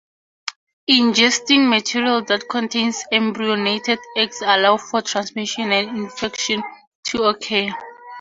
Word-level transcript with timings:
Ingesting 0.89 1.69
material 1.69 2.23
that 2.23 2.49
contains 2.49 3.03
embryonated 3.13 3.99
eggs 4.17 4.41
allows 4.43 4.81
for 4.89 5.03
transmission 5.03 5.71
and 5.71 5.95
infection 5.95 6.63
to 7.05 7.21
occur. 7.25 7.69